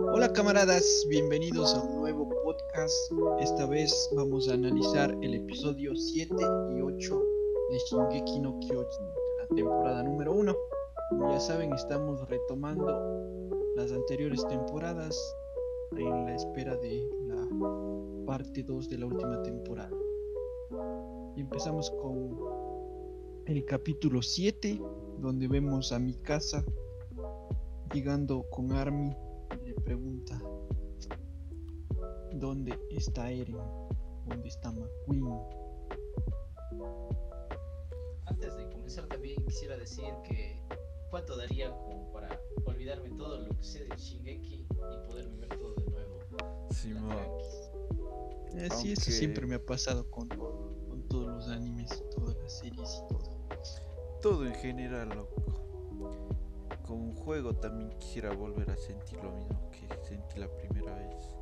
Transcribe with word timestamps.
Hola 0.00 0.32
camaradas, 0.32 1.04
bienvenidos 1.08 1.74
a 1.74 1.82
un 1.82 1.96
nuevo 1.96 2.28
podcast. 2.44 2.94
Esta 3.40 3.66
vez 3.66 4.08
vamos 4.14 4.48
a 4.48 4.54
analizar 4.54 5.10
el 5.22 5.34
episodio 5.34 5.94
7 5.96 6.34
y 6.76 6.80
8 6.80 7.22
de 7.70 7.78
Shingeki 7.78 8.40
no 8.40 8.58
Kyojin, 8.60 9.06
la 9.40 9.56
temporada 9.56 10.02
número 10.04 10.32
1. 10.34 10.56
Como 11.10 11.32
ya 11.32 11.40
saben, 11.40 11.72
estamos 11.72 12.28
retomando 12.28 12.86
las 13.74 13.90
anteriores 13.90 14.46
temporadas 14.46 15.18
en 15.96 16.24
la 16.26 16.34
espera 16.36 16.76
de 16.76 17.10
la 17.26 18.24
parte 18.24 18.62
2 18.62 18.88
de 18.88 18.98
la 18.98 19.06
última 19.06 19.42
temporada. 19.42 19.96
Y 21.36 21.40
empezamos 21.40 21.90
con 21.90 22.38
el 23.46 23.64
capítulo 23.64 24.22
7, 24.22 24.80
donde 25.18 25.48
vemos 25.48 25.90
a 25.90 25.98
mi 25.98 26.14
casa 26.14 26.64
llegando 27.92 28.44
con 28.50 28.72
Army 28.72 29.16
pregunta 29.88 30.38
¿Dónde 32.34 32.78
está 32.90 33.30
Eren? 33.30 33.56
¿Dónde 34.26 34.48
está 34.48 34.70
McQueen? 34.70 35.40
Antes 38.26 38.54
de 38.58 38.68
comenzar 38.68 39.06
también 39.06 39.42
quisiera 39.46 39.78
decir 39.78 40.04
que 40.24 40.62
cuánto 41.08 41.38
daría 41.38 41.70
como 41.70 42.12
para 42.12 42.28
olvidarme 42.66 43.08
todo 43.16 43.38
lo 43.38 43.48
que 43.56 43.64
sé 43.64 43.86
de 43.86 43.96
Shingeki 43.96 44.56
y 44.56 45.08
poderme 45.08 45.38
ver 45.38 45.58
todo 45.58 45.74
de 45.76 45.90
nuevo. 45.90 46.18
Sí. 46.70 46.92
Eh, 48.58 48.68
sí, 48.70 48.92
eso 48.92 49.10
siempre 49.10 49.46
me 49.46 49.54
ha 49.54 49.64
pasado 49.64 50.10
con, 50.10 50.28
con 50.28 51.08
todos 51.08 51.28
los 51.28 51.48
animes, 51.48 52.04
todas 52.14 52.36
las 52.36 52.58
series 52.58 52.90
y 52.94 53.08
todo. 53.08 53.38
Todo 54.20 54.46
en 54.46 54.54
general, 54.56 55.08
loco. 55.08 55.47
Con 56.88 57.00
un 57.02 57.14
juego 57.14 57.54
también 57.54 57.90
quisiera 57.98 58.32
volver 58.34 58.70
a 58.70 58.76
sentir 58.76 59.22
lo 59.22 59.30
mismo 59.30 59.70
que 59.70 59.86
sentí 60.06 60.38
la 60.40 60.48
primera 60.48 60.94
vez. 60.94 61.36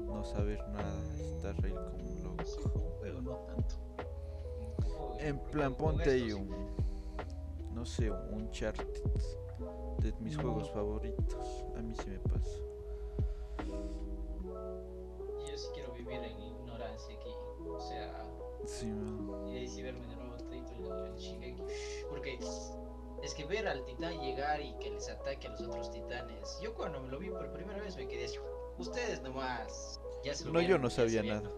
No 0.00 0.24
saber 0.24 0.66
nada, 0.70 1.14
estar 1.18 1.54
ahí 1.62 1.72
como 1.72 1.96
un 2.08 2.22
loco. 2.22 2.80
juego 2.98 3.20
no 3.20 3.36
tanto. 3.46 3.74
En 5.20 5.38
plan, 5.50 5.74
ponte 5.74 6.08
ahí 6.10 6.32
un. 6.32 6.48
No 7.74 7.84
sé, 7.84 8.10
un 8.10 8.32
Uncharted. 8.44 8.86
De 9.98 10.12
mis 10.20 10.36
No. 10.38 10.42
juegos 10.44 10.70
favoritos. 10.70 11.64
A 11.76 11.82
mí 11.82 11.94
se 11.94 12.08
me 12.10 12.18
pasa. 12.20 12.58
Yo 15.48 15.56
sí 15.58 15.68
quiero 15.74 15.92
vivir 15.92 16.14
en 16.22 16.38
ignorancia 16.40 17.14
aquí. 17.14 17.30
O 17.68 17.80
sea, 17.80 18.24
Sí, 18.66 18.86
man. 18.86 19.48
y 19.48 19.56
ahí 19.58 19.68
sí 19.68 19.82
verme 19.82 20.06
de 20.06 20.16
nuevo 20.16 20.34
el, 20.36 21.06
el 21.12 21.16
Shingeki. 21.16 21.62
Porque 22.08 22.38
es 23.22 23.34
que 23.34 23.44
ver 23.44 23.66
al 23.68 23.84
titán 23.84 24.20
llegar 24.20 24.60
y 24.60 24.74
que 24.78 24.90
les 24.90 25.08
ataque 25.10 25.46
a 25.46 25.50
los 25.50 25.62
otros 25.62 25.90
titanes. 25.90 26.58
Yo 26.62 26.74
cuando 26.74 27.00
me 27.00 27.08
lo 27.08 27.18
vi 27.18 27.30
por 27.30 27.50
primera 27.52 27.80
vez 27.80 27.96
me 27.96 28.06
quedé 28.06 28.24
así. 28.26 28.38
Ustedes 28.78 29.22
nomás. 29.22 30.00
Ya 30.24 30.34
se 30.34 30.44
lo 30.44 30.52
No, 30.52 30.60
yo 30.60 30.78
no 30.78 30.90
sabía 30.90 31.22
nada. 31.22 31.50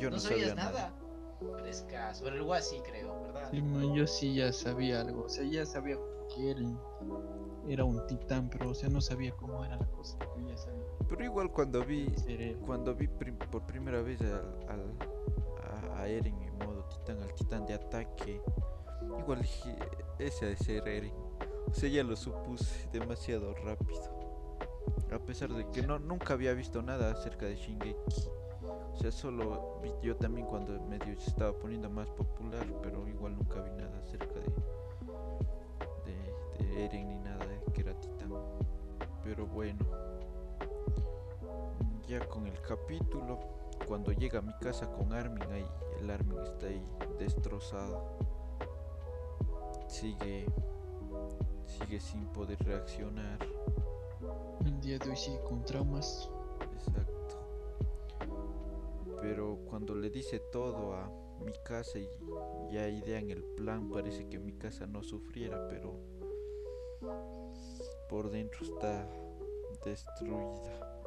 Yo 0.00 0.10
no 0.10 0.16
no 0.16 0.18
sabías 0.18 0.48
sabía 0.50 0.54
nada. 0.54 0.90
nada. 0.90 1.58
Frescas. 1.60 2.20
Pero 2.22 2.34
el 2.36 2.42
Gua 2.42 2.60
sí 2.60 2.80
creo, 2.84 3.22
¿verdad? 3.22 3.48
Sí, 3.50 3.62
man, 3.62 3.94
yo 3.94 4.06
sí 4.06 4.34
ya 4.34 4.52
sabía 4.52 5.00
algo, 5.02 5.24
o 5.24 5.28
sea, 5.28 5.44
ya 5.44 5.64
sabía 5.64 5.96
que 6.34 6.50
Eren 6.50 6.76
era 7.68 7.84
un 7.84 8.04
titán, 8.08 8.48
pero 8.50 8.70
o 8.70 8.74
sea, 8.74 8.88
no 8.88 9.00
sabía 9.00 9.30
cómo 9.36 9.64
era 9.64 9.76
la 9.76 9.86
cosa, 9.92 10.18
pero 10.18 10.48
ya 10.48 10.56
sabía. 10.56 10.82
Pero 11.08 11.24
igual 11.24 11.52
cuando 11.52 11.84
vi. 11.84 12.12
Cuando 12.66 12.92
vi 12.94 13.06
prim- 13.06 13.38
por 13.38 13.64
primera 13.66 14.02
vez 14.02 14.20
al, 14.22 14.66
al- 14.68 14.96
a, 15.94 16.00
a 16.00 16.08
Eren 16.08 16.42
en 16.42 16.58
modo 16.58 16.84
titán, 16.88 17.22
al 17.22 17.32
titán 17.34 17.66
de 17.66 17.74
ataque, 17.74 18.42
igual 19.18 19.42
dije, 19.42 19.76
ese 20.18 20.46
ha 20.46 20.48
de 20.48 20.56
ser 20.56 20.88
Eren. 20.88 21.12
O 21.66 21.74
sea, 21.74 21.88
ya 21.88 22.02
lo 22.02 22.16
supuse 22.16 22.88
demasiado 22.92 23.54
rápido. 23.54 24.00
A 25.12 25.18
pesar 25.18 25.50
de 25.52 25.68
que 25.70 25.82
no, 25.82 25.98
nunca 25.98 26.34
había 26.34 26.52
visto 26.54 26.82
nada 26.82 27.12
acerca 27.12 27.46
de 27.46 27.56
Shingeki. 27.56 27.94
O 28.92 28.96
sea, 28.96 29.12
solo 29.12 29.80
vi 29.82 29.92
yo 30.02 30.16
también 30.16 30.46
cuando 30.46 30.80
medio 30.86 31.18
se 31.18 31.30
estaba 31.30 31.52
poniendo 31.52 31.88
más 31.88 32.08
popular, 32.10 32.66
pero 32.82 33.06
igual 33.06 33.36
nunca 33.36 33.60
vi 33.62 33.70
nada 33.70 33.98
acerca 33.98 34.34
de, 34.34 34.52
de, 36.10 36.64
de 36.64 36.84
Eren 36.84 37.08
ni 37.08 37.18
nada 37.18 37.46
de 37.46 37.72
que 37.72 37.82
era 37.82 37.94
titán. 38.00 38.32
Pero 39.22 39.46
bueno, 39.46 39.84
ya 42.08 42.26
con 42.26 42.46
el 42.46 42.60
capítulo, 42.62 43.38
cuando 43.86 44.12
llega 44.12 44.38
a 44.38 44.42
mi 44.42 44.52
casa 44.54 44.90
con 44.90 45.12
Armin, 45.12 45.42
ahí 45.52 45.66
el 46.00 46.10
Armin 46.10 46.38
está 46.40 46.66
ahí 46.66 46.82
destrozado. 47.18 48.27
Sigue, 49.88 50.46
sigue 51.66 51.98
sin 51.98 52.26
poder 52.26 52.58
reaccionar. 52.64 53.38
El 54.64 54.80
día 54.80 54.98
de 54.98 55.10
hoy 55.10 55.16
sigue 55.16 55.40
con 55.42 55.64
traumas. 55.64 56.30
Exacto. 56.74 57.38
Pero 59.20 59.58
cuando 59.66 59.94
le 59.94 60.10
dice 60.10 60.40
todo 60.52 60.92
a 60.92 61.10
mi 61.44 61.52
casa 61.64 61.98
y 61.98 62.08
ya 62.70 62.88
idean 62.88 63.30
el 63.30 63.42
plan, 63.56 63.90
parece 63.90 64.28
que 64.28 64.38
mi 64.38 64.52
casa 64.52 64.86
no 64.86 65.02
sufriera, 65.02 65.66
pero 65.68 65.98
por 68.08 68.30
dentro 68.30 68.64
está 68.64 69.08
destruida. 69.84 71.02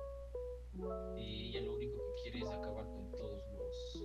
Y 1.18 1.50
ella 1.50 1.62
lo 1.68 1.76
único 1.76 1.98
que 1.98 2.22
quiere 2.24 2.40
es 2.40 2.50
acabar 2.50 2.86
con 2.86 3.12
todos 3.12 3.44
los 3.54 4.04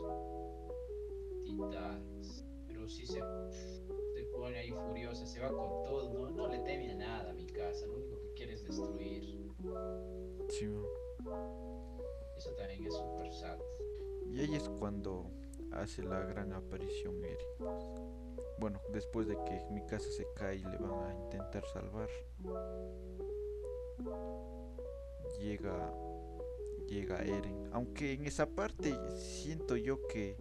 titanes. 1.44 2.55
Pero 2.76 2.90
si 2.90 3.06
se, 3.06 3.14
se 3.14 4.22
pone 4.34 4.58
ahí 4.58 4.70
furiosa, 4.70 5.26
se 5.26 5.40
va 5.40 5.48
con 5.48 5.82
todo, 5.84 6.12
no, 6.12 6.30
no 6.30 6.48
le 6.48 6.58
teme 6.58 6.92
a 6.92 6.94
nada 6.94 7.30
a 7.30 7.32
mi 7.32 7.46
casa, 7.46 7.86
lo 7.86 7.94
único 7.94 8.20
que 8.20 8.34
quiere 8.34 8.52
es 8.52 8.64
destruir. 8.64 9.50
Sí. 10.50 10.66
Eso 12.36 12.50
también 12.50 12.84
es 12.84 12.94
súper 12.94 13.32
sad. 13.32 13.58
Y 14.30 14.40
ahí 14.40 14.54
es 14.54 14.68
cuando 14.68 15.30
hace 15.72 16.02
la 16.02 16.20
gran 16.20 16.52
aparición 16.52 17.14
pues. 17.58 17.86
Bueno, 18.58 18.78
después 18.92 19.26
de 19.26 19.36
que 19.44 19.64
mi 19.70 19.80
casa 19.86 20.10
se 20.10 20.26
cae 20.34 20.56
y 20.56 20.64
le 20.64 20.76
van 20.76 21.10
a 21.10 21.14
intentar 21.14 21.64
salvar, 21.72 22.10
llega 25.40 25.94
llega 26.88 27.22
Eren. 27.22 27.70
Aunque 27.72 28.12
en 28.12 28.26
esa 28.26 28.46
parte 28.46 28.94
siento 29.16 29.76
yo 29.76 30.06
que 30.08 30.36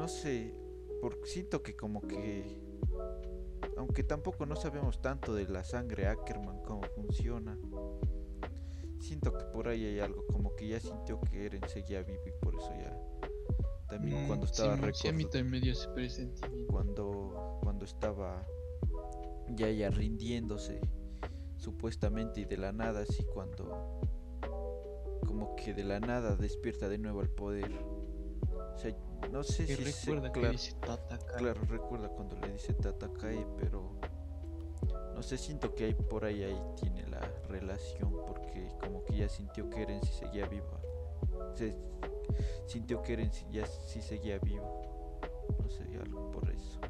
no 0.00 0.08
sé, 0.08 0.54
porque 1.02 1.26
siento 1.26 1.62
que 1.62 1.76
como 1.76 2.00
que 2.00 2.58
aunque 3.76 4.02
tampoco 4.02 4.46
no 4.46 4.56
sabemos 4.56 5.02
tanto 5.02 5.34
de 5.34 5.46
la 5.46 5.62
sangre 5.62 6.06
Ackerman 6.06 6.62
cómo 6.62 6.82
funciona. 6.94 7.58
Siento 8.98 9.32
que 9.36 9.44
por 9.44 9.68
ahí 9.68 9.84
hay 9.84 10.00
algo, 10.00 10.26
como 10.26 10.56
que 10.56 10.68
ya 10.68 10.80
sintió 10.80 11.20
que 11.20 11.44
Eren 11.46 11.68
seguía 11.68 12.02
vivo 12.02 12.22
y 12.26 12.32
por 12.42 12.54
eso 12.54 12.70
ya. 12.78 12.98
También 13.88 14.20
Mm, 14.20 14.26
cuando 14.26 14.46
sí, 14.46 14.52
estaba 14.52 14.76
man, 14.76 14.94
sí, 14.94 15.08
a 15.08 15.12
mí 15.12 15.24
también 15.24 15.50
me 15.50 15.60
dio 15.60 15.72
ese 15.72 15.88
presentimiento. 15.88 16.72
cuando 16.72 17.58
cuando 17.62 17.84
estaba 17.84 18.46
ya 19.48 19.70
ya 19.70 19.90
rindiéndose 19.90 20.80
supuestamente 21.56 22.40
y 22.40 22.44
de 22.46 22.56
la 22.56 22.72
nada 22.72 23.00
así 23.02 23.24
cuando 23.24 24.00
como 25.26 25.54
que 25.56 25.74
de 25.74 25.84
la 25.84 26.00
nada 26.00 26.36
despierta 26.36 26.88
de 26.88 26.98
nuevo 26.98 27.20
el 27.20 27.30
poder. 27.30 27.72
O 28.74 28.78
sea, 28.78 28.96
no 29.30 29.42
sé 29.42 29.66
Que 29.66 29.76
si 29.76 29.84
se- 29.92 30.00
recuerda 30.10 30.32
que 30.32 30.40
claro, 30.40 30.52
dice 30.52 30.72
Tataka. 30.80 31.34
claro, 31.36 31.60
recuerda 31.68 32.08
cuando 32.08 32.36
le 32.36 32.52
dice 32.52 32.72
Tatakae, 32.74 33.46
pero 33.58 33.92
no 35.14 35.22
sé, 35.22 35.36
siento 35.38 35.74
que 35.74 35.84
hay 35.84 35.94
por 35.94 36.24
ahí 36.24 36.42
ahí 36.42 36.60
tiene 36.80 37.06
la 37.08 37.20
relación 37.48 38.10
porque 38.26 38.68
como 38.80 39.04
que 39.04 39.16
ya 39.18 39.28
sintió 39.28 39.68
que 39.68 39.82
Eren 39.82 40.02
sí 40.02 40.12
seguía 40.12 40.46
viva. 40.46 40.80
Se 41.54 41.76
sintió 42.66 43.02
que 43.02 43.12
Eren 43.14 43.30
ya 43.50 43.66
sí 43.66 44.00
seguía 44.00 44.38
vivo. 44.38 45.18
No 45.62 45.68
sé, 45.68 45.82
algo 46.02 46.30
por 46.30 46.48
eso. 46.50 46.80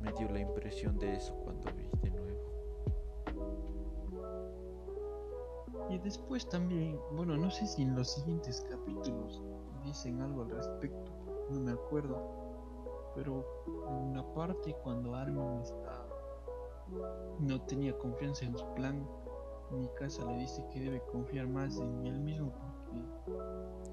Me 0.00 0.12
dio 0.12 0.28
la 0.30 0.40
impresión 0.40 0.98
de 0.98 1.14
eso 1.14 1.34
Y 5.94 5.98
después 5.98 6.48
también, 6.48 6.98
bueno, 7.12 7.36
no 7.36 7.50
sé 7.52 7.66
si 7.68 7.82
en 7.82 7.94
los 7.94 8.10
siguientes 8.14 8.66
capítulos 8.68 9.40
dicen 9.84 10.20
algo 10.20 10.42
al 10.42 10.50
respecto, 10.50 11.12
no 11.50 11.60
me 11.60 11.70
acuerdo. 11.70 12.20
Pero 13.14 13.44
en 13.88 13.94
una 14.10 14.24
parte 14.34 14.74
cuando 14.82 15.14
Armin 15.14 15.60
está 15.62 16.04
no 17.38 17.60
tenía 17.62 17.96
confianza 17.96 18.44
en 18.44 18.58
su 18.58 18.66
plan, 18.74 19.08
mi 19.70 19.88
casa 19.98 20.24
le 20.24 20.36
dice 20.38 20.66
que 20.72 20.80
debe 20.80 21.00
confiar 21.12 21.46
más 21.46 21.78
en 21.78 22.04
él 22.06 22.18
mismo 22.20 22.50
porque 22.52 23.04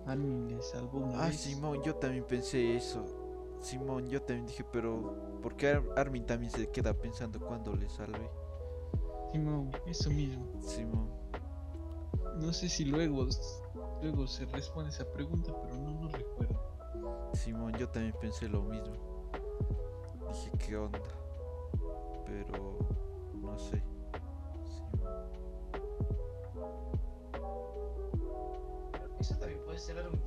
Armin 0.08 0.48
le 0.48 0.62
salvó 0.64 1.00
una 1.00 1.24
Ah, 1.24 1.28
vez. 1.28 1.40
Simón, 1.40 1.82
yo 1.84 1.96
también 1.96 2.26
pensé 2.26 2.76
eso. 2.76 3.06
Simón, 3.60 4.10
yo 4.10 4.22
también 4.24 4.48
dije, 4.48 4.66
pero 4.72 5.40
¿por 5.44 5.56
qué 5.56 5.68
Ar- 5.70 5.84
Armin 5.96 6.26
también 6.26 6.52
se 6.52 6.68
queda 6.72 6.94
pensando 6.96 7.40
cuando 7.40 7.76
le 7.76 7.88
salve? 7.90 8.28
Simón, 9.32 9.70
eso 9.86 10.10
mismo. 10.10 10.48
Simón. 10.62 11.21
No 12.42 12.52
sé 12.52 12.68
si 12.70 12.86
luego, 12.86 13.28
luego 14.02 14.26
se 14.26 14.46
responde 14.46 14.90
esa 14.90 15.06
pregunta, 15.12 15.54
pero 15.62 15.76
no 15.76 15.94
no 15.94 16.10
recuerdo. 16.10 16.60
Simón, 17.34 17.72
yo 17.78 17.88
también 17.88 18.16
pensé 18.20 18.50
lo 18.50 18.64
mismo. 18.64 19.30
Dije, 20.28 20.52
¿qué 20.58 20.76
onda? 20.76 21.00
Pero 22.26 22.80
no 23.36 23.58
sé. 23.60 23.84
Simón. 24.66 25.12
Eso 29.20 29.36
también 29.38 29.64
puede 29.64 29.78
ser 29.78 30.00
algo 30.00 30.18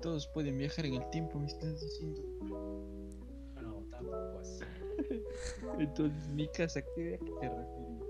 todos 0.00 0.28
pueden 0.28 0.58
viajar 0.58 0.86
en 0.86 0.94
el 0.94 1.10
tiempo, 1.10 1.38
me 1.38 1.46
estás 1.46 1.80
diciendo. 1.80 2.22
No, 3.62 3.84
tampoco 3.90 4.38
así. 4.40 4.64
Entonces, 5.78 6.28
mi 6.28 6.48
casa, 6.48 6.82
¿qué, 6.94 7.14
¿a 7.14 7.18
qué 7.18 7.32
te 7.40 7.48
referías? 7.48 8.08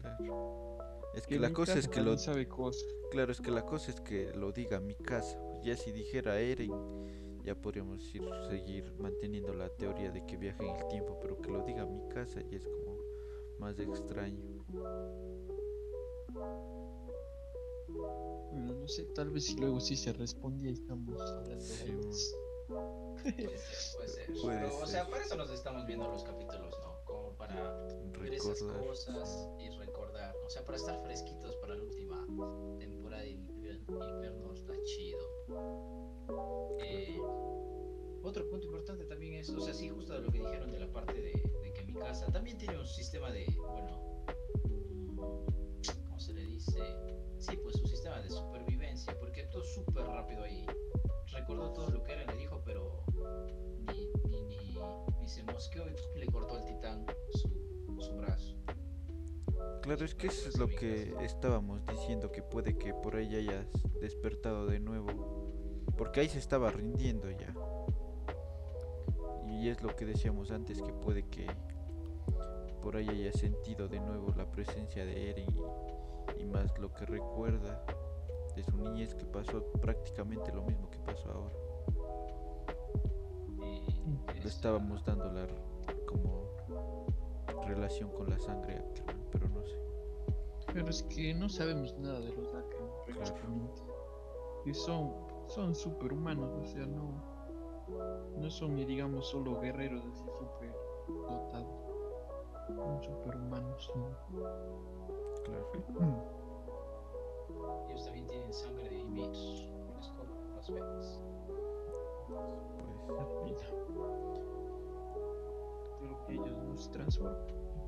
Claro. 0.00 0.78
Es 1.14 1.26
que 1.26 1.34
Que 1.34 1.40
la 1.40 1.52
cosa 1.52 1.78
es 1.78 1.88
que 1.88 2.02
lo 2.02 2.18
sabe 2.18 2.46
cosas. 2.46 2.84
claro, 3.10 3.32
es 3.32 3.40
que 3.40 3.50
la 3.50 3.64
cosa 3.64 3.90
es 3.90 4.00
que 4.00 4.32
lo 4.34 4.52
diga 4.52 4.80
mi 4.80 4.94
casa. 4.94 5.40
Ya 5.62 5.76
si 5.76 5.90
dijera 5.92 6.38
Eren, 6.38 6.72
ya 7.42 7.54
podríamos 7.54 8.02
decir, 8.02 8.22
seguir 8.48 8.92
manteniendo 8.98 9.54
la 9.54 9.68
teoría 9.70 10.10
de 10.10 10.24
que 10.26 10.36
viaja 10.36 10.62
en 10.62 10.76
el 10.76 10.88
tiempo, 10.88 11.18
pero 11.20 11.40
que 11.40 11.50
lo 11.50 11.62
diga 11.64 11.86
mi 11.86 12.06
casa 12.08 12.40
ya 12.42 12.58
es 12.58 12.66
como 12.66 12.98
más 13.58 13.78
extraño. 13.78 14.64
Bueno, 17.88 18.74
no 18.74 18.88
sé, 18.88 19.04
tal 19.14 19.30
vez 19.30 19.44
si 19.44 19.56
luego 19.56 19.80
sí 19.80 19.96
se 19.96 20.12
respondía 20.12 20.70
y 20.70 20.74
estamos 20.74 21.20
hablando 21.20 21.64
Sí, 21.64 21.84
de 21.84 21.92
bueno. 21.94 22.10
eso. 22.10 22.36
Puede 22.68 23.58
ser, 23.58 23.96
puede 23.96 24.08
ser. 24.08 24.26
Puede 24.42 24.58
Pero, 24.58 24.76
o 24.78 24.86
sea, 24.86 25.02
ser. 25.04 25.10
para 25.10 25.24
eso 25.24 25.36
nos 25.36 25.50
estamos 25.50 25.86
viendo 25.86 26.08
los 26.08 26.24
capítulos, 26.24 26.74
¿no? 26.82 27.04
Como 27.04 27.36
para 27.36 27.82
ver 28.20 28.34
esas 28.34 28.60
Recordar. 28.60 28.86
cosas 28.86 29.48
y 29.60 29.68
recordar. 29.70 30.34
O 30.44 30.50
sea, 30.50 30.64
para 30.64 30.76
estar 30.76 31.00
fresquitos 31.02 31.54
para 31.56 31.76
la 31.76 31.82
última 31.84 32.26
temporada 32.78 33.24
y, 33.26 33.36
ver- 33.60 33.80
y 33.88 34.20
vernos 34.20 34.64
la 34.64 34.74
chido. 34.82 35.18
Eh, 36.80 37.20
otro 38.22 38.48
punto 38.50 38.66
importante 38.66 39.04
también 39.04 39.34
es, 39.34 39.48
o 39.50 39.60
sea, 39.60 39.72
sí, 39.72 39.88
justo 39.88 40.12
de 40.14 40.20
lo 40.22 40.32
que 40.32 40.38
dijeron 40.40 40.72
de 40.72 40.80
la 40.80 40.85
súper 49.76 50.06
rápido 50.06 50.42
ahí. 50.42 50.64
Recordó 51.32 51.72
todo 51.72 51.90
lo 51.90 52.02
que 52.02 52.12
era, 52.12 52.24
le 52.32 52.36
dijo, 52.38 52.62
pero 52.64 53.04
ni, 53.80 54.08
ni, 54.30 54.40
ni, 54.42 54.78
ni 55.20 55.28
se 55.28 55.42
mosqueó 55.44 55.84
y 55.88 56.18
le 56.18 56.26
cortó 56.26 56.56
al 56.56 56.64
titán 56.64 57.04
su, 57.32 57.48
su 58.00 58.16
brazo. 58.16 58.56
Claro, 59.82 60.04
es 60.04 60.14
que 60.14 60.28
eso 60.28 60.48
es 60.48 60.58
lo 60.58 60.68
que 60.68 61.14
estábamos 61.20 61.84
diciendo, 61.86 62.32
que 62.32 62.42
puede 62.42 62.76
que 62.76 62.94
por 62.94 63.16
ahí 63.16 63.36
hayas 63.36 63.66
despertado 64.00 64.66
de 64.66 64.80
nuevo, 64.80 65.84
porque 65.96 66.20
ahí 66.20 66.28
se 66.28 66.38
estaba 66.38 66.70
rindiendo 66.70 67.30
ya. 67.30 67.54
Y 69.48 69.68
es 69.68 69.82
lo 69.82 69.94
que 69.94 70.06
decíamos 70.06 70.50
antes, 70.50 70.82
que 70.82 70.92
puede 70.92 71.22
que 71.28 71.46
por 72.82 72.96
ahí 72.96 73.08
haya 73.08 73.32
sentido 73.32 73.88
de 73.88 74.00
nuevo 74.00 74.32
la 74.36 74.50
presencia 74.50 75.04
de 75.04 75.30
Eren 75.30 75.54
y, 76.38 76.42
y 76.42 76.46
más 76.46 76.76
lo 76.78 76.92
que 76.92 77.06
recuerda 77.06 77.84
de 78.56 78.64
su 78.64 78.76
niñez, 78.76 79.14
que 79.14 79.26
pasó 79.26 79.62
prácticamente 79.80 80.50
lo 80.52 80.62
mismo 80.64 80.90
que 80.90 80.98
pasó 81.00 81.30
ahora. 81.30 81.54
Le 84.32 84.48
estábamos 84.48 85.04
dando 85.04 85.30
la 85.30 85.46
como 86.06 86.46
relación 87.66 88.10
con 88.12 88.30
la 88.30 88.38
sangre 88.38 88.78
Ackerman, 88.78 89.26
pero 89.30 89.48
no 89.48 89.62
sé. 89.64 89.76
Pero 90.72 90.88
es 90.88 91.02
que 91.04 91.34
no 91.34 91.48
sabemos 91.48 91.96
nada 91.98 92.20
de 92.20 92.32
los 92.34 92.54
Ackerman 92.54 92.90
prácticamente. 93.04 93.82
Y 94.64 94.74
son, 94.74 95.12
son 95.48 95.74
superhumanos, 95.74 96.50
o 96.54 96.64
sea, 96.64 96.86
no, 96.86 97.22
no 98.38 98.50
son 98.50 98.74
ni 98.74 98.84
digamos 98.84 99.28
solo 99.28 99.60
guerreros 99.60 100.02
así 100.12 100.24
super 100.38 100.74
dotados. 101.28 101.86
Son 102.68 103.02
superhumanos. 103.02 103.92
¿no? 103.94 104.95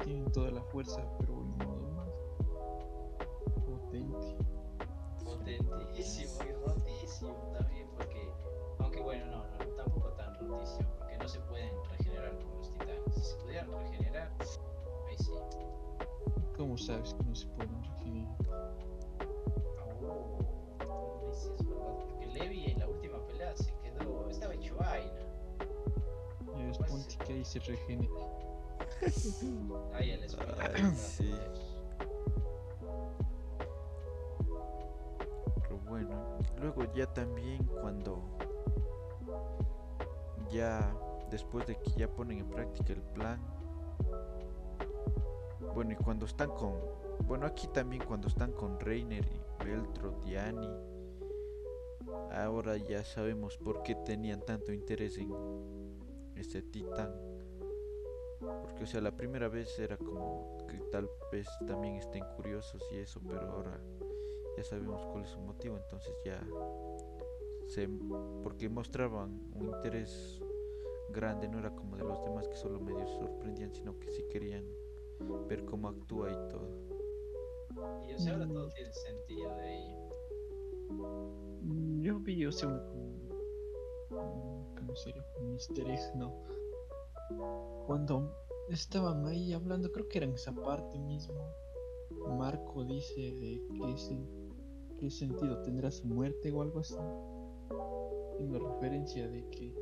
Tienen 0.04 0.30
toda 0.32 0.50
la 0.50 0.62
fuerza, 0.62 1.02
pero 1.18 1.32
en 1.32 1.58
modo 1.58 1.88
más 1.90 2.08
potente. 3.66 4.36
Potentísimo 5.24 6.44
y 6.44 6.52
rotísimo 6.66 7.52
también, 7.52 7.88
porque, 7.96 8.32
aunque 8.78 9.00
bueno, 9.00 9.26
no, 9.26 9.44
no, 9.44 9.74
tampoco 9.74 10.08
tan 10.12 10.34
rotísimo, 10.34 10.88
porque 10.98 11.18
no 11.18 11.28
se 11.28 11.40
pueden 11.40 11.74
regenerar 11.90 12.38
como 12.38 12.56
los 12.56 12.70
titanes. 12.72 13.14
Si 13.14 13.20
se 13.20 13.36
pudieran 13.36 13.70
regenerar, 13.70 14.32
ahí 14.40 15.18
sí. 15.18 15.32
¿Cómo 16.56 16.76
sabes 16.76 17.14
que 17.14 17.24
no 17.24 17.34
se 17.34 17.46
pueden 17.48 17.82
regenerar? 17.82 18.36
Oh, 20.00 20.38
no 21.26 21.32
sí 21.32 21.50
es 21.58 21.66
verdad, 21.66 21.94
porque 22.08 22.26
Levi 22.26 22.64
en 22.66 22.78
la 22.78 22.88
última 22.88 23.24
pelea 23.26 23.56
se 23.56 23.74
quedó, 23.82 24.28
estaba 24.28 24.54
hecho 24.54 24.76
vaina. 24.76 25.20
Y 26.56 26.78
Pues 26.78 27.16
que 27.26 27.32
ahí 27.32 27.44
se 27.44 27.58
regenera. 27.60 28.57
El. 29.02 29.12
Ay, 29.94 30.18
¿verdad? 30.36 30.92
sí. 30.96 31.34
Pero 35.62 35.78
bueno, 35.86 36.38
luego 36.58 36.92
ya 36.94 37.06
también 37.06 37.64
cuando 37.66 38.22
ya 40.50 40.94
después 41.30 41.66
de 41.66 41.76
que 41.76 41.90
ya 41.92 42.08
ponen 42.08 42.38
en 42.38 42.50
práctica 42.50 42.92
el 42.92 43.02
plan. 43.02 43.40
Bueno, 45.74 45.92
y 45.92 45.96
cuando 45.96 46.26
están 46.26 46.50
con 46.50 46.74
bueno, 47.28 47.46
aquí 47.46 47.68
también 47.68 48.02
cuando 48.04 48.28
están 48.28 48.52
con 48.52 48.80
Reiner 48.80 49.24
y 49.26 49.64
Beltrot 49.64 50.26
y 50.26 50.36
Annie. 50.36 50.70
Ahora 52.32 52.76
ya 52.76 53.04
sabemos 53.04 53.58
por 53.58 53.82
qué 53.82 53.94
tenían 53.94 54.40
tanto 54.44 54.72
interés 54.72 55.18
en 55.18 55.30
este 56.36 56.62
titán. 56.62 57.27
Porque, 58.40 58.84
o 58.84 58.86
sea, 58.86 59.00
la 59.00 59.12
primera 59.16 59.48
vez 59.48 59.78
era 59.78 59.96
como 59.96 60.58
que 60.68 60.78
tal 60.90 61.08
vez 61.32 61.48
también 61.66 61.96
estén 61.96 62.24
curiosos 62.36 62.82
y 62.92 62.98
eso, 62.98 63.20
pero 63.28 63.50
ahora 63.52 63.80
ya 64.56 64.64
sabemos 64.64 65.04
cuál 65.06 65.24
es 65.24 65.30
su 65.30 65.40
motivo, 65.40 65.76
entonces 65.76 66.14
ya 66.24 66.40
se. 67.66 67.88
Porque 68.42 68.68
mostraban 68.68 69.40
un 69.54 69.64
interés 69.66 70.40
grande, 71.10 71.48
no 71.48 71.58
era 71.58 71.70
como 71.74 71.96
de 71.96 72.04
los 72.04 72.22
demás 72.24 72.48
que 72.48 72.56
solo 72.56 72.80
medio 72.80 73.06
se 73.06 73.18
sorprendían, 73.18 73.72
sino 73.72 73.98
que 73.98 74.10
sí 74.10 74.24
querían 74.30 74.64
ver 75.48 75.64
cómo 75.64 75.88
actúa 75.88 76.30
y 76.30 76.34
todo. 76.48 76.68
Y 78.08 78.14
o 78.14 78.18
sea, 78.18 78.34
ahora 78.34 78.46
todo 78.48 78.68
tiene 78.70 78.92
sentido 78.92 79.54
de 79.56 79.62
ahí. 79.62 79.94
Mm, 81.62 82.02
Yo 82.02 82.18
vi, 82.20 82.46
o 82.46 82.52
sea, 82.52 82.68
un, 82.68 82.80
un- 84.10 84.74
¿cómo 84.76 84.94
sería? 84.96 85.24
Un 85.40 85.52
easter 85.54 85.88
egg, 85.88 86.00
¿no? 86.16 86.32
Cuando 87.86 88.34
estaban 88.68 89.26
ahí 89.26 89.52
hablando, 89.52 89.90
creo 89.92 90.08
que 90.08 90.18
era 90.18 90.26
en 90.26 90.34
esa 90.34 90.52
parte 90.52 90.98
mismo, 90.98 91.34
Marco 92.36 92.84
dice 92.84 93.20
de 93.20 93.62
qué, 93.72 93.94
sen- 93.96 94.28
qué 94.98 95.10
sentido 95.10 95.62
tendrá 95.62 95.90
su 95.90 96.06
muerte 96.06 96.50
o 96.52 96.62
algo 96.62 96.80
así. 96.80 96.96
Haciendo 98.32 98.58
referencia 98.58 99.28
de 99.28 99.48
que, 99.50 99.74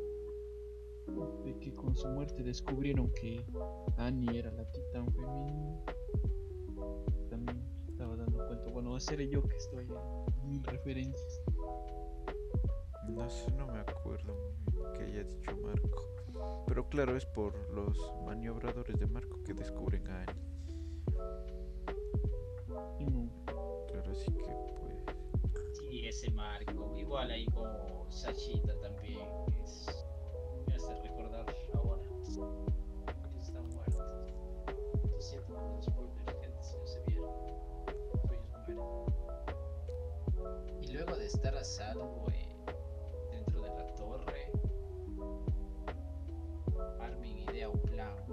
de 1.45 1.59
que 1.59 1.75
con 1.75 1.95
su 1.95 2.09
muerte 2.09 2.43
descubrieron 2.43 3.12
que 3.12 3.45
Annie 3.97 4.38
era 4.38 4.50
la 4.53 4.65
titán 4.71 5.12
femenina. 5.12 5.81
También 7.29 7.62
estaba 7.88 8.17
dando 8.17 8.47
cuenta, 8.47 8.71
bueno, 8.71 8.99
seré 9.00 9.29
yo 9.29 9.43
que 9.43 9.57
estoy 9.57 9.88
en 10.45 10.62
referencias. 10.65 11.43
No 13.09 13.29
sé, 13.29 13.50
no 13.53 13.67
me 13.67 13.79
acuerdo 13.81 14.35
que 14.95 15.05
haya 15.05 15.25
dicho 15.25 15.57
Marco. 15.62 16.15
Pero 16.66 16.88
claro, 16.88 17.16
es 17.16 17.26
por 17.26 17.55
los 17.73 17.97
maniobradores 18.25 18.99
de 18.99 19.07
Marco 19.07 19.43
que 19.45 19.55
descubren 19.55 20.07
a 20.09 20.23
Annie. 20.23 20.43
Claro, 23.88 24.12
así 24.12 24.33
que 24.33 24.45
pues. 24.81 24.97
Sí, 25.78 26.07
ese 26.07 26.31
marco. 26.33 26.95
Igual 26.97 27.31
ahí 27.31 27.47
como 27.47 28.07
Sachita 28.11 28.78
también. 28.81 29.19
que 29.47 29.62
Es, 29.62 29.87
me 30.66 30.75
hace 30.75 30.95
recordar 31.02 31.47
ahora. 31.75 32.02
que 33.33 33.40
están 33.40 33.69
muertos. 33.71 33.97
Lo 35.11 35.21
siento 35.21 35.55
por 35.55 35.62
los 35.76 35.85
spoilers, 35.85 36.40
gente, 36.40 36.62
si 36.62 36.76
no 36.76 36.87
se 36.87 37.00
vieron. 37.07 37.31
Ellos 37.97 38.21
mueren. 38.25 38.43
Y 40.83 40.93
luego 40.93 41.16
de 41.16 41.26
estar 41.26 41.57
a 41.57 41.64
salvo 41.64 42.26
eh, 42.33 42.46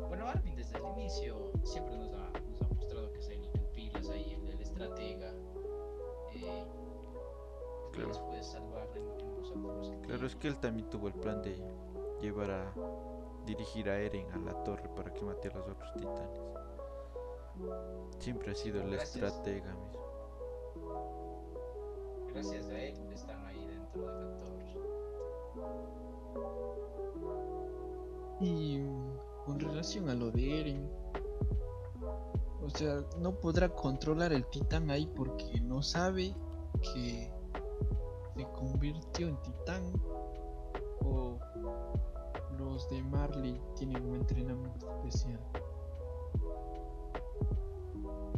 Bueno, 0.07 0.27
Armin 0.27 0.55
desde 0.55 0.77
el 0.77 0.85
inicio 0.97 1.51
siempre 1.63 1.95
nos 1.97 2.13
ha, 2.13 2.31
mostrado 2.75 3.11
que 3.11 3.19
es 3.19 3.29
el, 3.29 3.49
pilas 3.73 4.09
ahí, 4.09 4.33
el, 4.33 4.49
el 4.49 4.61
estratega. 4.61 5.31
Eh, 6.33 6.65
claro. 7.91 8.13
Salvar 8.41 8.87
en, 8.95 9.07
en. 9.93 10.01
Claro, 10.01 10.27
es 10.27 10.35
que 10.35 10.47
él 10.47 10.57
también 10.57 10.89
tuvo 10.89 11.07
el 11.07 11.13
plan 11.13 11.41
de 11.41 11.55
llevar 12.21 12.51
a 12.51 12.73
dirigir 13.45 13.89
a 13.89 13.99
Eren 13.99 14.29
a 14.31 14.37
la 14.37 14.63
torre 14.63 14.89
para 14.95 15.13
que 15.13 15.21
mate 15.21 15.49
a 15.49 15.55
los 15.55 15.67
otros 15.67 15.93
titanes. 15.93 16.41
Siempre 18.19 18.51
ha 18.51 18.55
sido 18.55 18.81
el 18.81 18.93
estratega 18.93 19.73
mismo. 19.75 20.03
Gracias 22.33 22.67
a 22.67 22.79
él 22.81 23.13
están 23.13 23.45
ahí 23.45 23.65
dentro 23.65 24.07
de 24.07 24.23
la 24.23 24.37
torre. 24.37 24.53
Y 28.39 28.79
con 29.45 29.59
relación 29.59 30.09
a 30.09 30.13
lo 30.13 30.31
de 30.31 30.59
Eren, 30.59 30.89
o 32.61 32.69
sea, 32.69 33.03
no 33.19 33.39
podrá 33.39 33.69
controlar 33.69 34.31
el 34.33 34.45
titán 34.47 34.89
ahí 34.89 35.05
porque 35.15 35.59
no 35.61 35.81
sabe 35.81 36.33
que 36.81 37.31
se 38.35 38.43
convirtió 38.53 39.27
en 39.27 39.37
titán 39.41 39.83
o 41.01 41.37
los 42.57 42.89
de 42.89 43.01
Marley 43.03 43.59
tienen 43.75 44.05
un 44.05 44.15
entrenamiento 44.15 44.89
especial. 44.95 45.39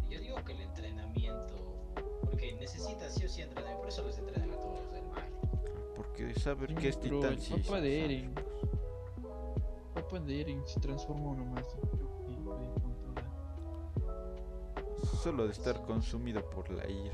Yo 0.09 0.19
digo 0.19 0.35
que 0.43 0.53
el 0.53 0.61
entrenamiento, 0.61 1.55
porque 2.21 2.53
necesita 2.53 3.09
sí 3.09 3.25
o 3.25 3.29
sí 3.29 3.41
entrenamiento, 3.41 3.81
por 3.81 3.89
eso 3.89 4.03
los 4.03 4.17
entrenan 4.17 4.51
a 4.51 4.59
todos 4.59 4.91
del 4.91 5.05
mal. 5.07 5.23
Porque 5.95 6.33
saber 6.39 6.73
que 6.75 6.89
es 6.89 6.99
titán 6.99 7.33
el 7.33 7.39
sí 7.39 7.53
papá 7.53 7.77
sí 7.77 7.81
de 7.83 8.05
Eren. 8.05 8.35
Papá 10.15 10.25
de 10.25 10.41
Eren 10.41 10.65
se 10.65 10.79
transformó 10.79 11.35
nomás. 11.35 11.65
Solo 15.21 15.45
de 15.45 15.51
estar 15.51 15.81
consumido 15.85 16.47
por 16.49 16.69
la 16.69 16.89
ira. 16.89 17.13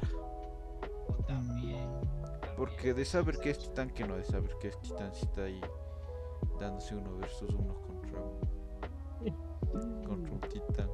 También. 1.28 1.90
Porque 2.58 2.94
de 2.94 3.06
saber 3.06 3.38
que 3.40 3.52
es 3.52 3.60
titán 3.60 3.90
que 3.90 4.08
no 4.08 4.16
de 4.16 4.24
saber 4.24 4.56
que 4.60 4.68
es 4.70 4.80
titán 4.82 5.14
si 5.14 5.26
está 5.26 5.44
ahí 5.44 5.62
dándose 6.60 6.96
uno 6.96 7.18
versus 7.18 7.50
uno 7.54 7.76
contra 7.82 8.22
uno. 8.22 10.06
Contra 10.08 10.34
un 10.34 10.42
titán. 10.42 10.90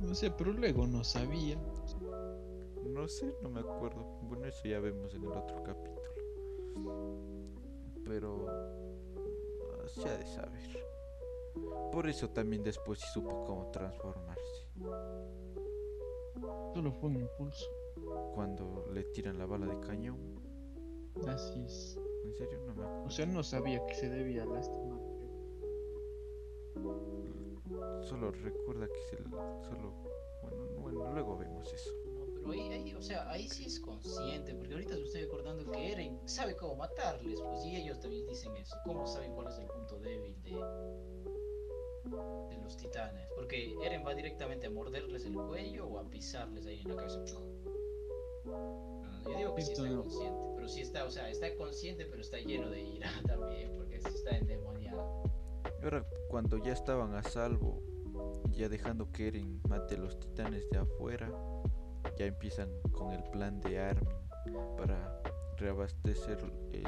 No 0.00 0.14
sé, 0.14 0.30
pero 0.30 0.52
luego 0.52 0.86
no 0.86 1.02
sabía. 1.02 1.56
No 2.84 3.08
sé, 3.08 3.34
no 3.42 3.48
me 3.48 3.60
acuerdo. 3.60 4.04
Bueno, 4.22 4.44
eso 4.46 4.68
ya 4.68 4.78
vemos 4.78 5.14
en 5.14 5.24
el 5.24 5.30
otro 5.30 5.62
capítulo. 5.64 5.94
Pero 8.04 8.83
se 9.94 10.08
ha 10.08 10.16
de 10.16 10.26
saber. 10.26 10.84
Por 11.92 12.08
eso 12.08 12.30
también 12.30 12.62
después 12.62 13.00
sí 13.00 13.06
supo 13.12 13.44
cómo 13.44 13.70
transformarse. 13.70 14.66
Solo 16.74 16.92
fue 16.92 17.10
un 17.10 17.20
impulso. 17.20 17.66
Cuando 18.34 18.86
le 18.92 19.04
tiran 19.04 19.38
la 19.38 19.46
bala 19.46 19.66
de 19.66 19.80
cañón. 19.80 20.40
Así 21.28 21.62
es. 21.64 21.98
En 22.24 22.34
serio, 22.34 22.58
no 22.66 22.74
me 22.74 22.82
acuerdo. 22.82 23.04
O 23.04 23.10
sea, 23.10 23.26
no 23.26 23.42
sabía 23.42 23.84
que 23.86 23.94
se 23.94 24.08
debía 24.08 24.44
lastimar. 24.44 25.00
Solo 28.02 28.32
recuerda 28.32 28.88
que 28.88 29.00
se 29.10 29.22
solo 29.22 29.94
bueno, 30.42 30.66
bueno, 30.78 31.12
luego 31.12 31.38
vemos 31.38 31.72
eso. 31.72 31.90
Pero 32.44 32.52
ahí, 32.52 32.72
ahí, 32.72 32.94
o 32.94 33.00
sea, 33.00 33.30
ahí 33.30 33.48
sí 33.48 33.64
es 33.64 33.80
consciente, 33.80 34.54
porque 34.54 34.74
ahorita 34.74 34.94
me 34.96 35.02
estoy 35.04 35.22
acordando 35.22 35.70
que 35.70 35.92
Eren 35.92 36.20
sabe 36.26 36.54
cómo 36.56 36.76
matarles, 36.76 37.40
pues 37.40 37.64
y 37.64 37.76
ellos 37.76 37.98
también 38.00 38.26
dicen 38.26 38.54
eso. 38.56 38.76
¿Cómo 38.84 39.06
saben 39.06 39.32
cuál 39.32 39.48
es 39.48 39.58
el 39.58 39.66
punto 39.66 39.98
débil 39.98 40.36
de, 40.42 40.50
de 42.50 42.62
los 42.62 42.76
titanes? 42.76 43.26
Porque 43.34 43.74
Eren 43.82 44.04
va 44.06 44.14
directamente 44.14 44.66
a 44.66 44.70
morderles 44.70 45.24
el 45.24 45.32
cuello 45.34 45.86
o 45.86 45.98
a 45.98 46.04
pisarles 46.10 46.66
ahí 46.66 46.80
en 46.80 46.88
la 46.88 46.96
cabeza. 46.96 47.24
Ah, 48.46 49.22
Yo 49.24 49.38
digo 49.38 49.54
que 49.54 49.62
sí 49.62 49.72
está 49.72 49.88
consciente, 49.88 50.40
pero 50.54 50.68
sí 50.68 50.80
está, 50.82 51.04
o 51.06 51.10
sea, 51.10 51.30
está 51.30 51.54
consciente, 51.56 52.04
pero 52.04 52.20
está 52.20 52.36
lleno 52.38 52.68
de 52.68 52.82
ira 52.82 53.10
también, 53.26 53.72
porque 53.74 54.00
sí 54.00 54.08
está 54.14 54.36
endemoniado. 54.36 55.22
Y 55.80 55.84
ahora 55.84 56.06
cuando 56.28 56.58
ya 56.58 56.74
estaban 56.74 57.14
a 57.14 57.22
salvo, 57.22 57.82
ya 58.50 58.68
dejando 58.68 59.10
que 59.10 59.28
Eren 59.28 59.62
mate 59.66 59.94
a 59.94 59.98
los 59.98 60.20
titanes 60.20 60.68
de 60.68 60.78
afuera, 60.78 61.32
ya 62.16 62.26
empiezan 62.26 62.70
con 62.92 63.12
el 63.12 63.22
plan 63.30 63.60
de 63.60 63.78
Armin 63.78 64.16
para 64.76 65.22
reabastecer 65.56 66.38
el, 66.72 66.86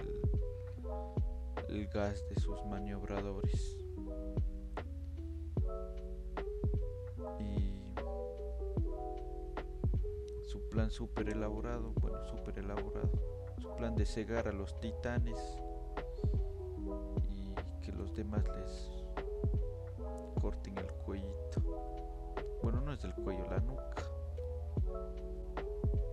el 1.68 1.87
gas 1.88 2.25
de 2.28 2.40
sus 2.40 2.64
maniobradores. 2.66 3.76
Y 7.40 7.75
su 10.47 10.68
plan 10.71 10.90
súper 10.90 11.30
elaborado, 11.30 11.92
bueno, 12.00 12.25
súper 12.26 12.59
elaborado, 12.59 13.11
su 13.61 13.75
plan 13.76 13.95
de 13.95 14.06
cegar 14.06 14.49
a 14.49 14.52
los 14.52 14.78
titanes 14.80 15.59
y 17.28 17.54
que 17.83 17.92
los 17.92 18.14
demás 18.14 18.45
les 18.56 19.04
corten 20.40 20.78
el 20.78 20.92
cuellito. 21.04 21.61
Bueno, 22.62 22.80
no 22.80 22.92
es 22.92 23.02
del 23.02 23.14
cuello, 23.14 23.47
la 23.50 23.59
nuca. 23.61 24.15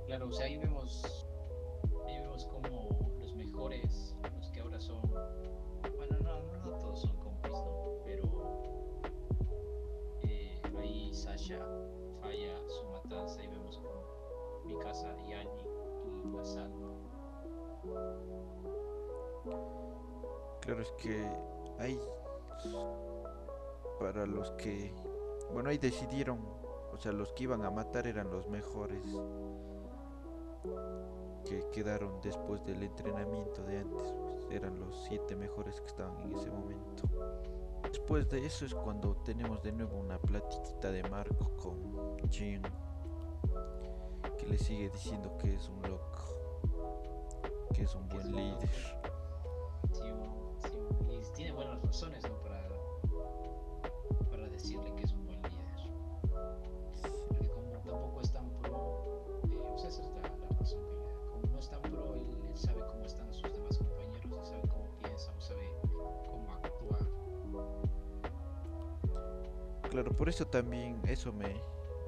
Claro, 0.06 0.28
o 0.28 0.32
sea, 0.32 0.46
ahí 0.46 0.58
vemos, 0.58 1.26
ahí 2.06 2.20
vemos 2.20 2.46
como 2.46 3.12
los 3.20 3.36
mejores, 3.36 4.16
los 4.36 4.50
que 4.52 4.60
ahora 4.60 4.80
son, 4.80 5.02
bueno, 5.96 6.18
no, 6.22 6.44
no, 6.66 6.78
todos 6.78 7.02
son 7.02 7.18
compis, 7.18 7.52
¿no? 7.52 7.98
Pero 8.06 9.04
eh, 10.22 10.62
ahí 10.78 11.14
Sasha 11.14 11.60
falla 12.22 12.70
su 12.70 12.90
matanza 12.90 13.44
y 13.44 13.48
vemos 13.48 13.78
como 13.78 14.64
Mikasa 14.66 15.16
y 15.28 15.34
Annie 15.34 16.34
la 16.36 16.44
salvan. 16.44 16.94
Claro, 20.62 20.82
es 20.82 20.92
que 20.92 21.28
hay 21.80 22.00
para 24.00 24.26
los 24.26 24.52
que, 24.52 24.94
bueno, 25.52 25.70
ahí 25.70 25.78
decidieron, 25.78 26.40
o 26.94 26.98
sea, 26.98 27.12
los 27.12 27.34
que 27.34 27.44
iban 27.44 27.66
a 27.66 27.72
matar 27.72 28.08
eran 28.08 28.30
los 28.30 28.48
mejores 28.48 29.02
que 31.46 31.66
quedaron 31.72 32.22
después 32.22 32.64
del 32.66 32.84
entrenamiento 32.84 33.64
de 33.64 33.80
antes, 33.80 34.14
eran 34.52 34.80
los 34.80 35.04
siete 35.08 35.36
mejores 35.36 35.82
que 35.82 35.88
estaban 35.88 36.20
en 36.22 36.36
ese 36.36 36.50
momento. 36.50 37.10
Después 37.84 38.30
de 38.30 38.46
eso 38.46 38.66
es 38.66 38.74
cuando 38.74 39.16
tenemos 39.18 39.62
de 39.62 39.72
nuevo 39.72 39.98
una 39.98 40.18
platiquita 40.20 40.92
de 40.92 41.04
Marco 41.10 41.52
con 41.58 42.30
Jin, 42.30 42.62
que 44.38 44.46
le 44.46 44.58
sigue 44.58 44.90
diciendo 44.90 45.38
que 45.38 45.56
es 45.56 45.70
un 45.70 45.82
loco, 45.82 47.70
que 47.74 47.84
es 47.84 47.96
un 47.96 48.08
buen 48.08 48.36
líder. 48.36 48.70
Él, 62.54 62.58
él 62.58 62.58
sabe 62.58 62.80
cómo 62.88 63.04
están 63.06 63.34
sus 63.34 63.52
demás 63.52 63.78
compañeros, 63.78 64.22
y 64.26 64.46
sabe 64.48 64.62
cómo 64.68 64.86
piensan, 65.02 65.42
sabe 65.42 65.72
cómo 65.82 66.48
actuar. 66.64 67.02
Claro, 69.90 70.12
por 70.12 70.30
eso 70.30 70.46
también 70.46 71.00
eso 71.08 71.32
me 71.32 71.56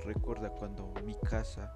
recuerda 0.04 0.50
cuando 0.50 0.92
mi 1.04 1.16
casa, 1.16 1.74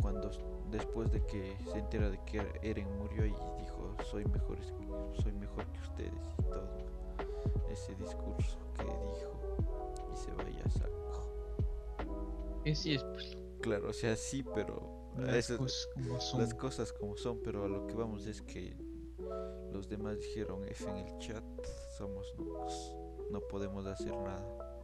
cuando 0.00 0.30
después 0.70 1.10
de 1.10 1.24
que 1.26 1.56
se 1.70 1.78
entera 1.78 2.10
de 2.10 2.18
que 2.24 2.46
Eren 2.62 2.88
murió 2.98 3.24
y 3.26 3.34
dijo 3.60 3.94
soy 4.04 4.24
mejor, 4.26 4.58
soy 5.20 5.32
mejor 5.32 5.66
que 5.66 5.80
ustedes 5.80 6.28
y 6.38 6.42
todo 6.42 6.68
ese 7.70 7.94
discurso 7.94 8.58
que 8.76 8.84
dijo 8.84 9.38
y 10.12 10.16
se 10.16 10.32
vaya 10.32 10.64
a 10.64 10.70
saco. 10.70 11.28
Que 12.64 12.74
sí 12.74 12.94
es 12.94 13.04
pues, 13.04 13.36
Claro, 13.60 13.90
o 13.90 13.92
sea 13.92 14.16
sí, 14.16 14.42
pero 14.54 14.97
las 15.26 15.36
eso- 15.50 15.58
cosas 15.58 15.88
como 15.94 16.20
son. 16.20 16.40
las 16.40 16.54
cosas 16.54 16.92
como 16.92 17.16
son, 17.16 17.40
pero 17.42 17.64
a 17.64 17.68
lo 17.68 17.86
que 17.86 17.94
vamos 17.94 18.26
es 18.26 18.42
que 18.42 18.76
los 19.72 19.88
demás 19.88 20.18
dijeron 20.18 20.66
F 20.68 20.88
en 20.88 20.96
el 20.96 21.18
chat, 21.18 21.44
somos 21.96 22.34
nucos, 22.38 22.96
no 23.30 23.40
podemos 23.40 23.86
hacer 23.86 24.16
nada. 24.16 24.80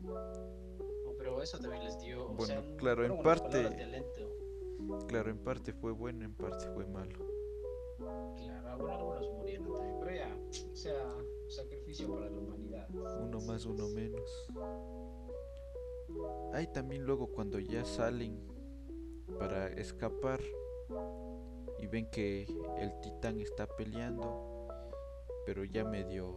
No, 0.00 1.12
pero 1.18 1.42
eso 1.42 1.58
también 1.58 1.84
les 1.84 1.98
dio. 1.98 2.24
o 2.26 2.28
Bueno, 2.28 2.46
sea, 2.46 2.60
un- 2.60 2.76
claro, 2.76 3.04
en 3.04 3.22
parte-. 3.22 3.92
Claro, 5.08 5.30
en 5.30 5.38
parte 5.38 5.72
fue 5.72 5.90
bueno, 5.92 6.24
en 6.24 6.34
parte 6.34 6.66
fue 6.72 6.86
malo. 6.86 7.18
Claro, 8.36 8.78
bueno, 8.78 8.92
algunos 8.94 9.28
murieron 9.32 9.72
también, 9.74 9.96
pero 10.00 10.14
ya, 10.14 10.38
o 10.72 10.76
sea, 10.76 11.04
un 11.16 11.50
sacrificio 11.50 12.08
para 12.14 12.30
la 12.30 12.38
humanidad. 12.38 12.88
Uno 13.20 13.40
más, 13.40 13.66
uno 13.66 13.88
menos. 13.88 14.46
Hay 16.52 16.66
también 16.72 17.02
luego 17.04 17.26
cuando 17.32 17.58
ya 17.58 17.84
salen 17.84 18.40
para 19.38 19.68
escapar 19.68 20.40
y 21.78 21.86
ven 21.86 22.10
que 22.10 22.46
el 22.78 23.00
titán 23.00 23.40
está 23.40 23.66
peleando, 23.66 24.68
pero 25.46 25.64
ya 25.64 25.84
medio 25.84 26.36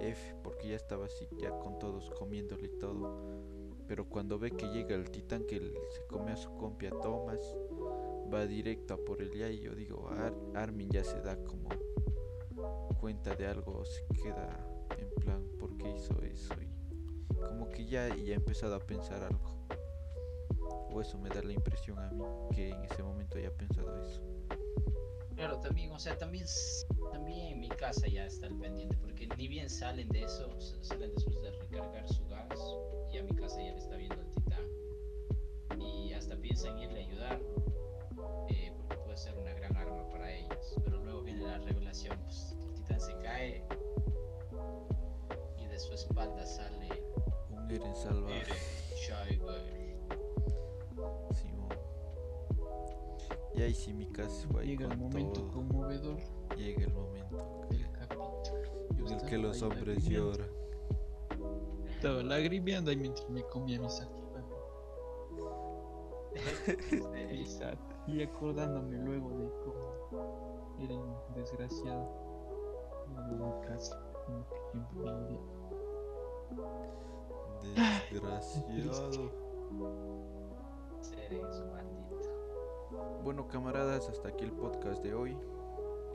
F, 0.00 0.34
porque 0.42 0.68
ya 0.68 0.76
estaba 0.76 1.06
así, 1.06 1.28
ya 1.38 1.50
con 1.58 1.78
todos 1.78 2.10
comiéndole 2.10 2.68
todo. 2.68 3.18
Pero 3.86 4.08
cuando 4.08 4.38
ve 4.38 4.52
que 4.52 4.68
llega 4.68 4.94
el 4.94 5.10
titán 5.10 5.44
que 5.46 5.58
se 5.58 6.06
come 6.06 6.32
a 6.32 6.36
su 6.36 6.54
compia 6.56 6.90
Thomas, 6.90 7.40
va 8.32 8.46
directo 8.46 8.94
a 8.94 8.96
por 8.98 9.20
el 9.20 9.34
y 9.34 9.60
yo 9.60 9.74
digo, 9.74 10.08
Armin 10.54 10.90
ya 10.90 11.02
se 11.02 11.20
da 11.20 11.36
como 11.44 11.68
cuenta 13.00 13.34
de 13.34 13.46
algo, 13.46 13.84
se 13.84 14.06
queda 14.22 14.66
en 14.96 15.10
plan, 15.20 15.42
¿por 15.58 15.76
qué 15.76 15.90
hizo 15.90 16.20
eso? 16.22 16.54
Y 16.60 16.70
como 17.34 17.68
que 17.70 17.86
ya, 17.86 18.14
ya 18.14 18.34
ha 18.34 18.36
empezado 18.36 18.74
a 18.74 18.80
pensar 18.80 19.22
algo. 19.24 19.66
O 20.92 21.00
eso 21.00 21.18
me 21.18 21.28
da 21.28 21.42
la 21.42 21.52
impresión 21.52 21.98
a 21.98 22.10
mí, 22.10 22.22
que 22.54 22.70
en 22.70 22.84
ese 22.84 23.02
momento 23.02 23.38
haya 23.38 23.50
pensado 23.54 23.96
eso. 24.02 24.20
Claro, 25.36 25.58
también, 25.60 25.90
o 25.92 25.98
sea, 25.98 26.18
también, 26.18 26.44
también 27.12 27.54
en 27.54 27.60
mi 27.60 27.68
casa 27.68 28.06
ya 28.08 28.26
está 28.26 28.46
el 28.46 28.56
pendiente, 28.58 28.96
porque 28.98 29.26
ni 29.38 29.48
bien 29.48 29.70
salen 29.70 30.08
de 30.08 30.24
eso, 30.24 30.54
salen 30.82 31.14
después 31.14 31.40
de 31.42 31.50
recargar 31.52 32.06
su 32.08 32.26
gas, 32.26 32.58
y 33.12 33.18
a 33.18 33.22
mi 33.22 33.34
casa 33.34 33.56
ya 33.56 33.72
le 33.72 33.78
está 33.78 33.96
viendo 33.96 34.20
el 34.20 34.30
titán. 34.32 34.66
Y 35.80 36.12
hasta 36.12 36.36
piensan 36.36 36.78
irle 36.78 37.02
a 37.02 37.06
ayudar, 37.06 37.40
eh, 38.50 38.72
porque 38.76 38.96
puede 38.96 39.16
ser 39.16 39.34
una 39.38 39.54
gran 39.54 39.76
arma 39.76 40.06
para 40.10 40.30
ellos. 40.30 40.74
Pero 40.84 41.02
luego 41.02 41.22
viene 41.22 41.42
la 41.42 41.58
revelación, 41.58 42.18
pues 42.22 42.56
el 42.62 42.74
titán 42.74 43.00
se 43.00 43.16
cae 43.18 43.64
y 45.56 45.66
de 45.66 45.78
su 45.78 45.94
espalda 45.94 46.44
sale 46.44 47.02
un 47.48 47.70
Eren 47.70 47.96
salvaje. 47.96 48.42
Eren 48.42 49.79
Y 53.60 53.62
ahí 53.62 53.74
sí 53.74 53.92
mi 53.92 54.06
casa 54.06 54.48
fue 54.50 54.64
Llega 54.64 54.86
el 54.86 54.96
momento 54.96 55.46
conmovedor. 55.48 56.16
Llega 56.56 56.82
el 56.82 56.94
momento 56.94 57.66
del 57.68 57.92
capítulo. 57.92 58.42
en 58.96 59.12
el 59.12 59.26
que 59.26 59.36
los 59.36 59.60
hombres 59.60 60.02
lloran. 60.06 60.48
Estaba 61.94 62.22
lagrimeando 62.22 62.90
ahí 62.90 62.96
mientras 62.96 63.28
me 63.28 63.42
comía 63.42 63.78
mi 63.78 63.90
salchipapa. 63.90 64.48
y 68.06 68.22
acordándome 68.22 68.96
luego 68.96 69.28
de 69.28 69.50
cómo 69.62 70.78
era 70.78 70.94
un 70.94 71.14
desgraciado. 71.34 72.08
En 73.10 73.60
casa, 73.68 74.00
como 74.24 74.48
que 74.48 74.56
siempre 74.72 75.02
Desgraciado. 78.10 79.30
Su 81.52 81.66
maldito. 81.66 81.89
Bueno 83.22 83.46
camaradas, 83.48 84.08
hasta 84.08 84.28
aquí 84.30 84.44
el 84.44 84.52
podcast 84.52 85.02
de 85.02 85.12
hoy. 85.12 85.36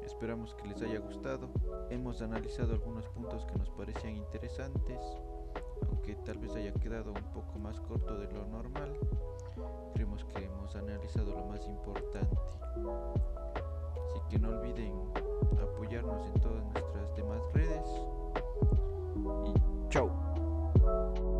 Esperamos 0.03 0.55
que 0.55 0.67
les 0.67 0.81
haya 0.81 0.99
gustado. 0.99 1.49
Hemos 1.91 2.21
analizado 2.21 2.73
algunos 2.73 3.07
puntos 3.09 3.45
que 3.45 3.59
nos 3.59 3.69
parecían 3.69 4.15
interesantes, 4.15 4.99
aunque 5.87 6.15
tal 6.15 6.39
vez 6.39 6.55
haya 6.55 6.73
quedado 6.73 7.13
un 7.13 7.31
poco 7.31 7.59
más 7.59 7.79
corto 7.81 8.17
de 8.17 8.31
lo 8.31 8.45
normal. 8.47 8.97
Creemos 9.93 10.25
que 10.25 10.45
hemos 10.45 10.75
analizado 10.75 11.31
lo 11.31 11.45
más 11.45 11.67
importante. 11.67 12.37
Así 14.03 14.19
que 14.29 14.39
no 14.39 14.49
olviden 14.49 14.93
apoyarnos 15.61 16.25
en 16.25 16.41
todas 16.41 16.63
nuestras 16.63 17.15
demás 17.15 17.41
redes. 17.53 17.87
Y 19.45 19.89
chao. 19.89 21.34